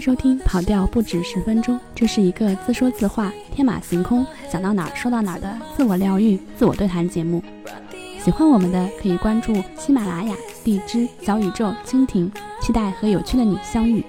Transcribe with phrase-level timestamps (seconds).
[0.00, 7.42] 收听《跑调不止十分钟》，这是一个自说自话、天马行空、想到哪儿说到哪儿的自我疗愈、自我对谈节目。
[8.22, 10.34] 喜欢我们的可以关注喜马拉雅、
[10.64, 12.30] 荔枝、小宇宙、蜻蜓，
[12.60, 14.04] 期待和有趣的你相遇。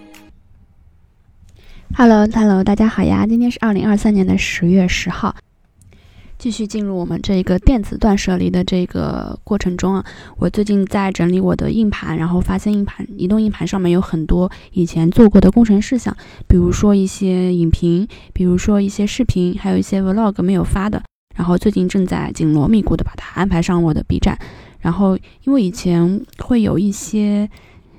[1.96, 3.26] Hello，Hello，大家好呀！
[3.28, 5.36] 今天是二零二三年的十月十号。
[6.40, 10.06] 继续进入我们这一个电子断舍离的这个过程中啊，
[10.38, 16.16] 我最近在整理我的硬盘，然后发现硬盘、移动硬盘上面有很多以前做过的工程事项，
[16.48, 21.04] 比如说一些影评，比如说一些视频，还有一些 vlog 没有发的，
[21.36, 24.40] 然后最近正在紧锣密鼓的把它安排上我的 B 站。
[24.80, 27.50] 然后因为以前会有一些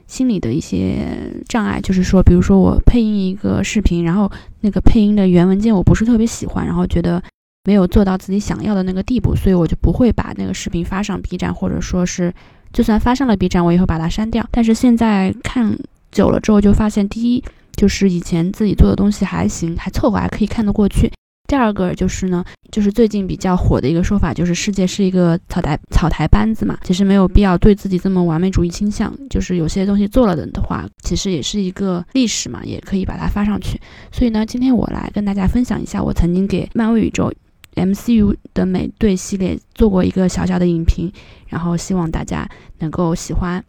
[0.06, 1.06] 心理的一些
[1.46, 4.32] 障碍，就是说，比如说我配音一个视频，然后
[4.62, 7.22] 那个配音的原文件我不是特别喜欢，然后觉得。
[7.64, 12.32] 没有做到自己想要的那个地步，所以我就不会把那个视频发上 B 站，或者说是，
[12.72, 14.46] 就算发上了 B 站，我也会把它删掉。
[14.50, 15.78] 但是现在看
[16.10, 17.44] 久了之后，就发现第一
[17.76, 21.12] 就是以前自己做的东西还行，还凑合，还可以看得过去。
[21.46, 29.12] 第二个就是呢，就是最近比较火的一个说法，就是世界是一个草台草台班子嘛，其实没有必要对自己这么完美主义倾向。
[29.28, 33.80] 就是有些东西做了的话，其实也是一个历史嘛，也可以把它发上去。
[34.12, 37.32] 所以呢，今天我来跟大家分享一下我曾经给漫威宇宙。
[37.74, 41.12] MCU 的美队系列做过一个小小的影评，
[41.46, 43.64] 然后希望大家能够喜欢。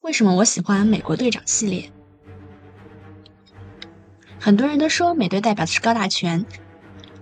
[0.00, 1.90] 为什么我喜欢美国队长系列？
[4.38, 6.46] 很多人都说美队代表的是高大全，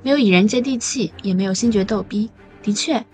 [0.03, 2.31] 没有蚁人接地气，也没有星爵逗逼。
[2.63, 3.05] 的确，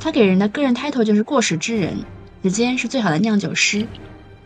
[0.00, 1.98] 他给人的个人 title 就是过时之人，
[2.42, 3.86] 时间是最好的酿酒师。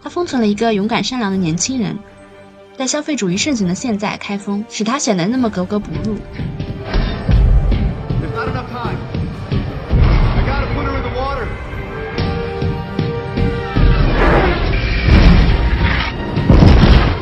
[0.02, 1.98] 他封存了一个勇敢善良的年轻人。
[2.77, 6.17] 在消费主义盛行的现在开封，使他显得那么格格不入。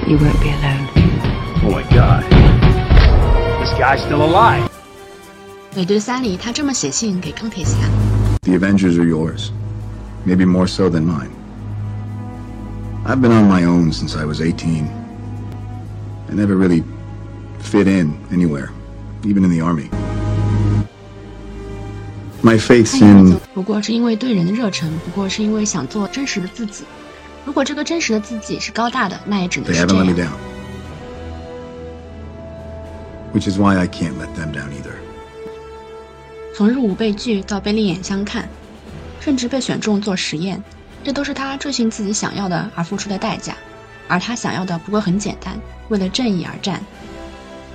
[0.07, 0.85] You won't be alone.
[1.63, 2.23] Oh my god,
[3.59, 4.69] this guy's still alive.
[5.75, 7.77] 美队三里，他这么写信给钢铁侠：
[8.43, 9.49] The Avengers are yours,
[10.27, 11.31] maybe more so than mine.
[13.03, 14.85] I've been on my own since I was 18.
[16.30, 16.84] I never really
[17.60, 18.70] fit in anywhere,
[19.24, 19.90] even in the army.
[22.42, 26.84] My faith in 不过是因为对人的热忱，不过是因为想做真实的自己。
[27.44, 30.32] 如果这个真实的自己是高大的，那也只能是这样。
[33.34, 34.94] Which is why I can't let them down either.
[36.54, 38.48] 从日无被拒到被另眼相看，
[39.20, 40.62] 甚至被选中做实验，
[41.02, 43.56] 这都是他追寻自己想要的而付出的代价。
[44.10, 45.56] 而他想要的不过很简单，
[45.88, 46.82] 为了正义而战。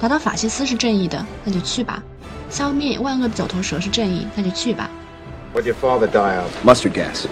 [0.01, 2.03] 打倒法西斯是正义的，那就去吧；
[2.49, 4.89] 消灭万恶的九头蛇是正义，那就去吧。
[5.53, 7.27] What your father die of mustard gas？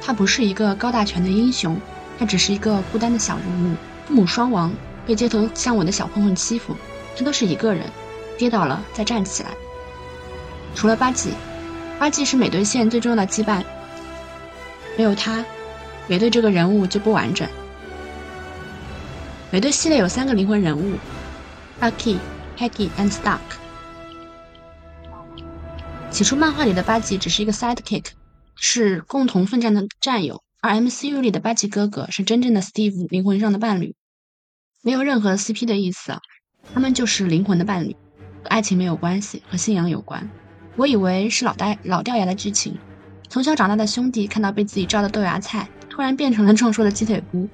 [0.00, 1.78] 他不是一个高大全的英雄，
[2.18, 3.76] 他只是一个孤单的小人物。
[4.08, 4.72] 父母双亡，
[5.04, 6.74] 被街头巷尾的小混混欺负，
[7.14, 7.84] 他都是一个人，
[8.38, 9.50] 跌倒了再站起来。
[10.74, 11.34] 除了巴基，
[11.98, 13.62] 巴基是美队线最重要的羁绊，
[14.96, 15.44] 没有他，
[16.06, 17.46] 美队这个人物就不完整。
[19.52, 20.96] 美队系列有三个灵魂人物
[21.80, 22.18] ：Bucky、
[22.58, 23.38] Peggy and Stark。
[26.10, 28.06] 起初，漫画里的巴吉只是一个 sidekick，
[28.56, 33.94] 是共同奋战的战友；而 MCU 里的巴吉哥哥是真正的 Steve 灵魂上的伴侣，
[34.82, 36.18] 没有任何 CP 的意思，
[36.74, 37.94] 他们就是灵魂的伴侣，
[38.42, 40.28] 和爱情没有关系，和信仰有关。
[40.74, 42.76] 我以为是老呆老掉牙的剧情，
[43.28, 47.48] 从小长大的兄弟看到被自己招的豆芽菜，突然变成了壮硕的鸡腿菇。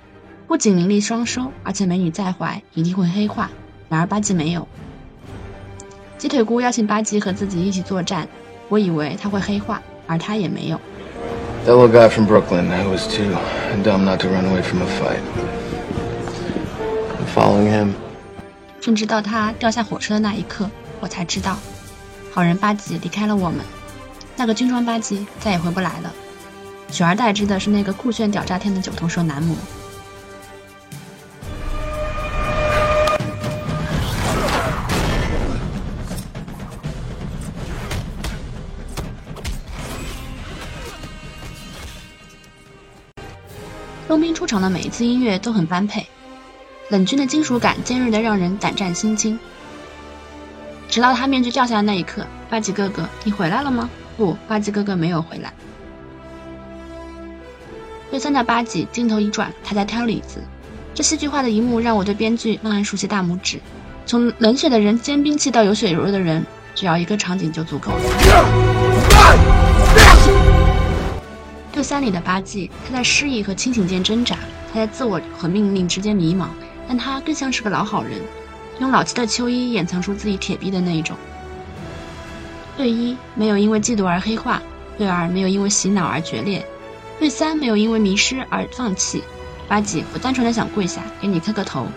[0.53, 3.51] 不仅名利双收，而且美女在怀，一定会黑化。
[3.89, 4.69] 然而巴基没有。
[6.19, 8.29] 鸡腿菇邀请巴基和自己一起作战，
[8.69, 10.79] 我以为他会黑化，而他也没有。
[11.67, 13.35] Fellow guy from Brooklyn, I was too
[13.83, 15.23] dumb not to run away from a fight.
[17.19, 17.93] I'm Following him.
[18.83, 20.71] 甚至到他掉下火车的那一刻，
[21.01, 21.57] 我才知道，
[22.31, 23.61] 好人巴基离开了我们。
[24.37, 26.13] 那个军装巴基再也回不来了，
[26.91, 29.57] 取而代之的是那个酷炫屌炸天的九头蛇男模。
[44.22, 46.07] 兵出场的每一次音乐都很般配，
[46.89, 49.39] 冷峻的金属感尖锐的让人胆战心惊。
[50.89, 53.91] 直到他面具掉下的那一刻，巴吉哥哥，你回来了吗？
[54.16, 55.53] 不，巴吉哥哥没有回来。
[58.10, 60.42] 对三的巴吉镜头一转，他在挑李子。
[60.95, 63.59] 这戏剧化的一幕让我对编剧暗暗竖起大拇指。
[64.04, 69.61] 从冷血的人尖兵器到有血有肉的人，只要一个场景就足够了。
[71.83, 74.37] 对三里的八戒，他在失意和清醒间挣扎，
[74.73, 76.47] 他在自我和命令之间迷茫，
[76.87, 78.21] 但他更像是个老好人，
[78.79, 81.17] 用老气的秋衣掩藏出自己铁臂的那一种。
[82.77, 84.63] 对一没有因为嫉妒而黑化，
[84.97, 86.65] 对二没有因为洗脑而决裂，
[87.19, 89.25] 对三没有因为迷失而放弃。
[89.67, 91.89] 八戒不单纯的想跪下给你磕个头，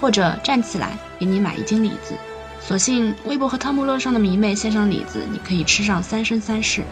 [0.00, 2.14] 或者站起来给你买一斤李子。
[2.62, 6.82] 所幸微博和汤姆乐上的迷妹献上李子，你可以吃上三生三世。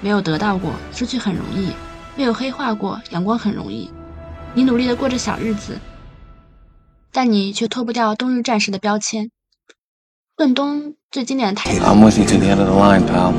[0.00, 1.72] 没有得到过，失去很容易；
[2.16, 3.90] 没有黑化过，阳光很容易。
[4.54, 5.78] 你努力的过着小日子，
[7.12, 9.30] 但你却脱不掉冬日战士的标签。
[10.36, 11.80] 顿东最经典的台词。
[11.80, 13.34] I'm with you to the end of the line, pal.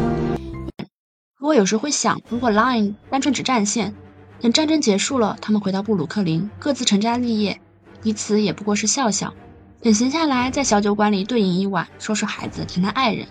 [1.39, 3.95] 我有时会想，如果 Line 单纯指战线，
[4.41, 7.61] 等战争结束了，他们回到布鲁克林，各自成家立业，
[8.01, 9.33] 彼此也不过是笑笑。
[9.81, 13.25] 等闲下来，在小酒馆里对饮一晚，说说孩子，谈谈爱人，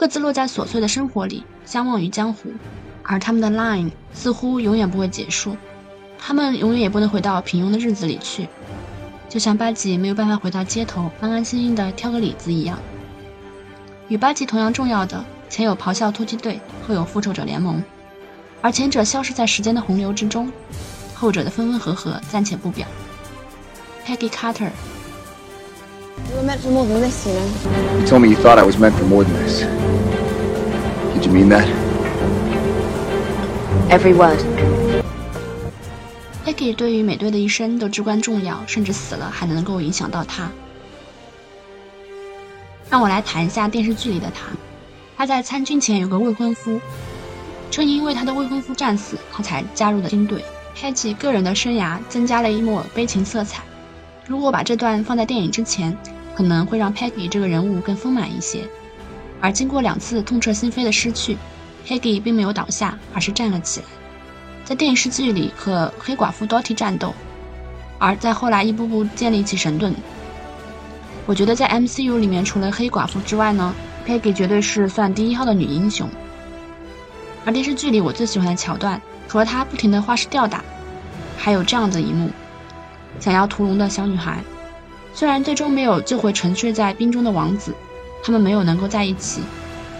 [0.00, 2.50] 各自落在琐碎的生活里，相忘于江湖。
[3.02, 5.58] 而他们的 Line 似乎永远不会结束，
[6.18, 8.48] 他们永远也不能回到平庸的日子里去，
[9.28, 12.78] 就像巴吉没有办法回到街头安安心心的挑个李子一样。
[14.08, 16.58] 与巴吉同样重要的，前有咆哮突击队，
[16.88, 17.84] 后有复仇者联盟，
[18.62, 20.50] 而前者消失在时间的洪流之中，
[21.14, 22.88] 后者的分分合合暂且不表。
[24.06, 24.70] Peggy Carter。
[26.50, 28.00] You were meant for more than this, you know.
[28.00, 29.60] You told me you thought I was meant for more than this.
[31.14, 31.68] Did you mean that?
[33.88, 34.38] Every word.
[36.44, 40.50] Peggy 对于美队的一生都至关重要，甚至死了还能够影响到他。
[42.90, 44.50] 让我来谈一下电视剧里的他。
[45.16, 46.80] 他在参军前有个未婚夫，
[47.70, 50.44] 正因为他的未婚夫战死，他才加入的军队。
[50.76, 53.62] Peggy 个人的生涯增加了一抹悲情色彩。
[54.26, 55.96] 如果把这段放在电影之前，
[56.34, 58.64] 可能会让 Peggy 这个人物更丰满一些。
[59.40, 61.36] 而经过两次痛彻心扉的失去
[61.86, 63.86] ，Peggy 并没有倒下，而是站了起来，
[64.64, 67.14] 在电视剧里和黑寡妇 Dottie 战斗，
[67.98, 69.94] 而在后来一步步建立起神盾。
[71.26, 73.74] 我觉得在 MCU 里面，除了黑寡妇之外呢
[74.06, 76.08] ，Peggy 绝对是算第一号的女英雄。
[77.44, 80.62] 而电视剧里我最喜欢的桥段，除了她不停的花式吊打，
[81.38, 82.30] 还有这样的一幕：
[83.18, 84.44] 想要屠龙的小女孩，
[85.12, 87.74] 虽然最终没有救回沉睡在冰中的王子，
[88.22, 89.42] 他们没有能够在一起。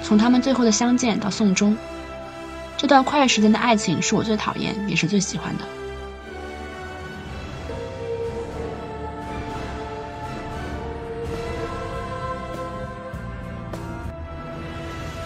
[0.03, 1.77] 从他们最后的相见到送终，
[2.79, 5.65] 这段跨越时间的爱情是我最讨厌也是最喜欢的。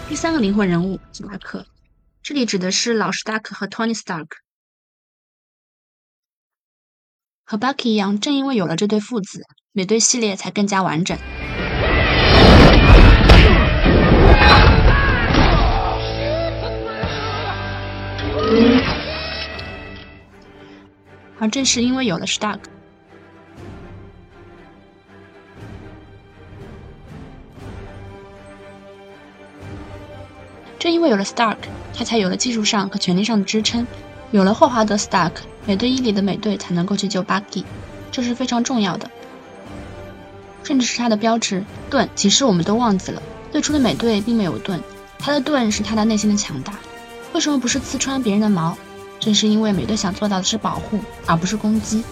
[0.09, 1.65] 第三个灵魂人物史达克，
[2.21, 4.27] 这里指的是老史达克和 Tony Stark。
[7.47, 11.15] 和 Bucky 一样，正因为有了这对父子，美队系列才更加完整。
[21.37, 22.61] 而正是因为有了 Stark，
[30.79, 31.57] 正因为有了 Stark，
[31.93, 33.85] 他才有了技术上和权力上的支撑。
[34.31, 35.31] 有了霍华德 Stark，
[35.65, 37.63] 美队一里的美队才能够去救 Bucky，
[38.11, 39.09] 这是非常重要的。
[40.63, 44.81] 甚至是他的标志盾，其实我们都忘记了，最初的美队并没有盾，
[45.19, 46.73] 他的盾是他的内心的强大。
[47.33, 48.75] 为什么不是刺穿别人的毛？
[49.19, 52.03] 正是因为美队想做到的是保护，而不是攻击。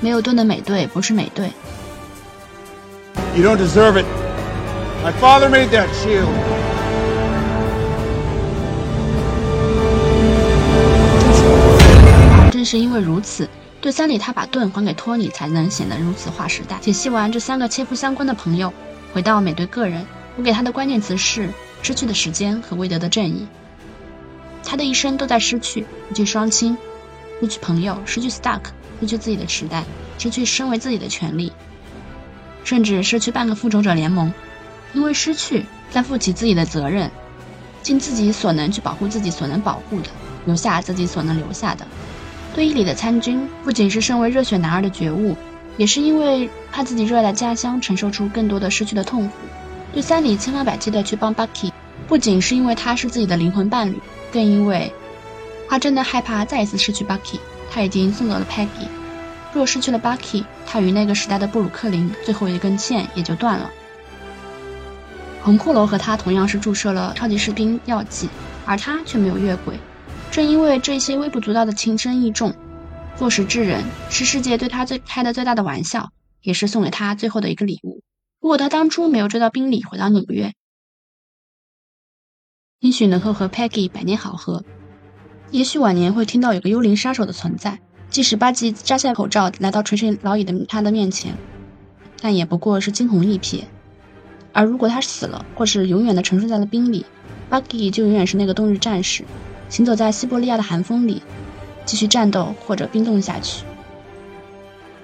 [0.00, 1.50] 没有盾的美队不是美队。
[3.34, 4.06] You don't deserve it.
[5.04, 6.28] My father made that shield.
[12.72, 13.50] 是因为如此，
[13.82, 16.78] 对三里他把盾还给托尼，才能显得如此划时代。
[16.80, 18.72] 解析完这三个切肤相关的朋友，
[19.12, 20.06] 回到美队个人，
[20.38, 21.50] 我给他的关键词是
[21.82, 23.46] 失去的时间和未得的正义。
[24.64, 26.74] 他的一生都在失去，失去双亲，
[27.42, 28.62] 失去朋友，失去 Stark，
[29.02, 29.84] 失去自己的时代，
[30.16, 31.52] 失去身为自己的权利，
[32.64, 34.32] 甚至失去半个复仇者联盟。
[34.94, 37.10] 因为失去，再负起自己的责任，
[37.82, 40.08] 尽自己所能去保护自己所能保护的，
[40.46, 41.86] 留下自己所能留下的。
[42.54, 45.36] 对伊里的参军，不仅是身为热血男儿的觉悟，
[45.76, 49.34] 也是因为怕自己热爱的家乡承受出更多的失去的痛苦。
[49.92, 51.70] 对三里千方百计的去帮 Bucky，
[52.06, 53.98] 不仅是因为他是自己的灵魂伴侣，
[54.30, 54.92] 更因为
[55.68, 57.38] 他真的害怕再一次失去 Bucky。
[57.70, 58.86] 他已经送走了 Peggy，
[59.54, 63.70] 若失去了 Bucky，他与那个时代的布鲁克林最后一根线也就断了。
[65.42, 68.28] 红骷髅和他同样是注射了超级士兵药剂，
[68.66, 69.80] 而他却没有越轨。
[70.32, 72.54] 正因为这些微不足道的情深意重，
[73.16, 76.10] 做事之人是世界对他最开的最大的玩笑，
[76.40, 78.02] 也是送给他最后的一个礼物。
[78.40, 80.54] 如果他当初没有追到宾利回到纽约，
[82.80, 84.64] 也许能够和 Peggy 百年好合。
[85.50, 91.34] 也许晚年会听到有个幽灵杀手的存在，即使巴基摘下口罩来到垂垂老矣的他的面前，
[92.22, 93.64] 但也不过是惊鸿一瞥。
[94.54, 97.04] 而如果他死了，或是永远的沉睡在了冰里，
[97.50, 99.24] 巴基就永远是那个冬日战士，
[99.72, 101.22] 行走在西伯利亚的寒风里，
[101.86, 103.64] 继续战斗或者冰冻下去。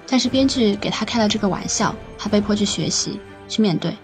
[0.06, 3.96] 但是编剧给他开了这个玩笑，他被迫去学习，去面对。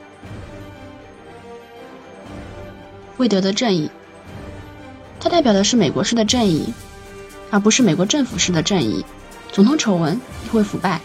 [3.19, 3.91] 魏德的正义。
[5.21, 6.73] 它代表的是美国式的正义，
[7.51, 9.05] 而不是美国政府式的正义。
[9.53, 10.99] 总统丑闻也会腐败，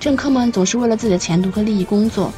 [0.00, 2.32] 政客们总是为了自己的前途和利益工作，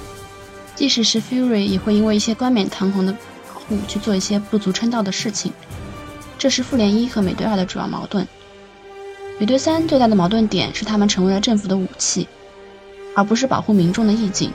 [0.75, 5.51] 即使是 Fury 也会因为一些冠冕堂皇的保护去做一些不足称道的事情。
[6.39, 8.27] 这是复联一和美队二的主要矛盾。
[9.39, 12.27] 美队三最大的矛盾点是他们成为了政府的武器，
[13.15, 14.51] 而不是保护民众的意境。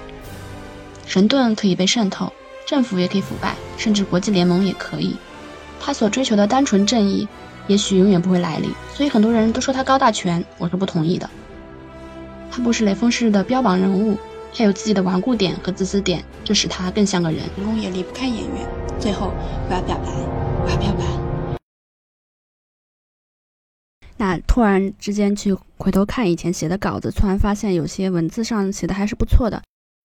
[1.06, 2.32] 神盾可以被渗透，
[2.66, 5.16] 政府也可以腐败，甚至国际联盟也可以。
[5.80, 7.28] 他所追求的单纯正义，
[7.68, 8.72] 也许永远不会来临。
[8.94, 11.30] 所以很多人都说他高大全，我是不同意的。
[12.52, 14.18] 他不是雷锋式的标榜人物，
[14.54, 17.42] 他有自己的顽固点和自私点，这使他更像个人。
[17.56, 18.68] 成功也离不开演员。
[19.00, 19.34] 最后，
[19.70, 20.12] 我要表白，
[20.64, 21.31] 我要表白。
[24.22, 29.60] 那突然之间去回头看以前写的稿子，突然发现有些文字上写的还是不错的。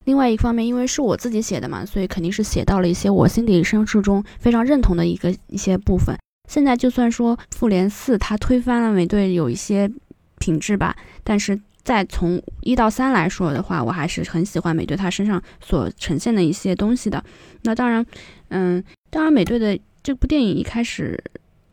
[0.06, 6.16] 另外一方面，因为是我自己写的嘛，所以肯定是写到了一些我心底深处中非常认同的一个一些部分。
[6.48, 9.90] 现在就算说复联四它推翻了美队有一些
[10.38, 17.22] 品质吧，但是再从一到三来说的话，我还是很喜欢美队他身上所呈现的一些东西的。
[17.64, 18.06] 那当然，
[18.48, 21.22] 嗯，当然美队的这部电影一开始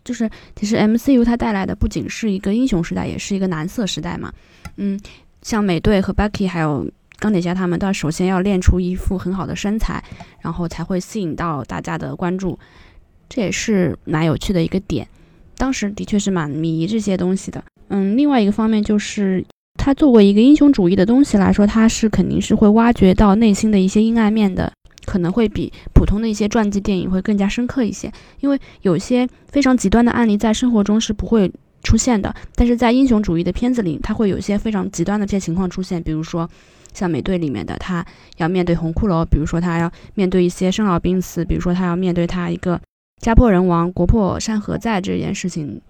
[0.03, 4.31] 就是其实 MCU 它带来的不仅是一个英雄时代，也是一个蓝色时代嘛。
[4.77, 5.00] 嗯，
[5.41, 6.88] 像美队和 Bucky 还有。
[7.19, 10.03] 钢铁侠他们，都要首先要练出一副很好的身材，
[10.41, 12.60] 然后才会吸引到大家的关注，
[13.29, 15.07] 这也是蛮有趣的一个点。
[15.55, 17.63] 当时的确是蛮迷这些东西的。
[17.88, 19.45] 嗯，另外一个方面就是，
[19.79, 24.74] 他作为一个英雄主义的东西来说，他是肯定是会挖掘到内心的一些阴暗面的，
[25.05, 28.12] 可能会比普通的一些传记电影会更加深刻一些。
[28.39, 31.51] 因为有些非常极端的案例在生活中是不会
[31.83, 36.50] 出现的，但是在英雄主义的片子里，它会有一些非常极端的这些情况出现，比如说。
[36.95, 38.05] 像美队里面的他
[38.38, 42.79] 要面对红骷髅，比如说他要面对一些生老病死，比如说他要面对他一个
[43.19, 45.81] 家破人亡、国破山河在这件事情，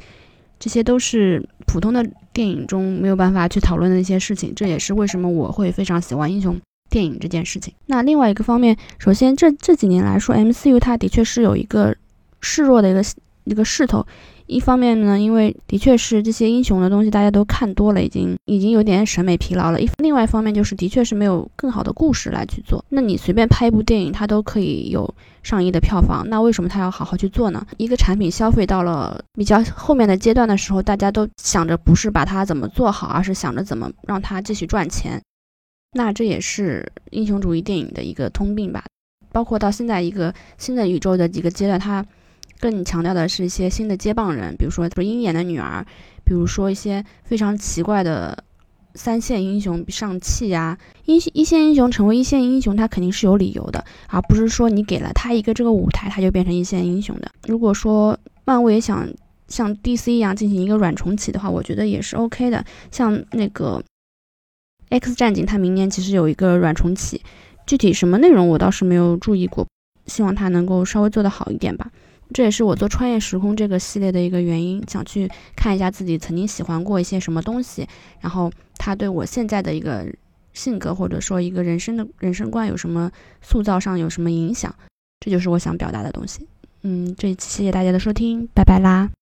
[0.58, 4.56] 这些都是普通的电影中没有办法去讨论的一些事情。
[4.56, 6.58] 这也是为什么我会非常喜欢英雄
[6.94, 7.74] 电影这件事情。
[7.88, 11.96] 那另外一个方面，首先这这几年来说，MCU 它的确是有一个
[12.40, 13.04] 示弱的一个
[13.46, 14.06] 一个势头。
[14.46, 19.82] 一方面呢，因为的确是这些英雄的东西大家都看多了，已经已经有点审美疲劳了。
[19.82, 22.84] 一另外一方面就是，的确是没有更好的故事来去做。
[22.90, 27.66] 那你随便拍一部电影，它都可以有上亿的票房，那为什么他要好好去做呢？
[27.78, 35.20] 一个产品消费到了比较后面的阶段的时候，大家都想着不是把它怎么做好，而是想着怎么让它继续赚钱。
[35.94, 38.84] 那这也是英雄主义电影的一个通病吧。
[39.32, 42.06] 包括到现在一个新的宇宙的几个阶段，它。
[42.60, 45.86] 更强调的是一些新的接棒人，比如说不是鹰眼的女儿，
[46.24, 48.42] 比如说一些非常奇怪的
[48.96, 57.30] 三线英雄上汽呀，一一线英雄成为一线英雄，他肯定是有理由的，而不是说你给了他一个这个舞台，他就变成一线英雄的。
[57.48, 59.06] 如果说漫威想
[59.50, 62.64] 像 DC 一样进行一个软重启的话，我觉得也是 OK 的。
[62.92, 63.84] 像那个
[64.94, 67.20] X 战警，它明年其实有一个软重启，
[67.66, 69.68] 具体什么内容我倒是没有注意过，
[70.06, 71.90] 希望它能够稍微做得好一点吧。
[72.32, 77.88] 这也是我做穿越时空这个系列的一个原因，想去看一下自己曾经喜欢过一些什么东西，
[78.22, 80.06] 然后它对我现在的一个
[80.54, 84.74] 性格或者说一个人生的人生观有什么塑造上有什么影响，
[85.20, 86.48] 这就是我想表达的东西。
[86.84, 89.10] 嗯，这一期谢谢大家的收听，拜拜啦。